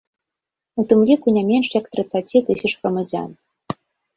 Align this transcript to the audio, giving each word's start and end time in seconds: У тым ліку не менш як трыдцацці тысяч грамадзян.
У 0.83 0.85
тым 0.91 0.99
ліку 1.09 1.27
не 1.35 1.43
менш 1.49 1.67
як 1.79 1.85
трыдцацці 1.97 2.45
тысяч 2.49 2.71
грамадзян. 2.79 3.29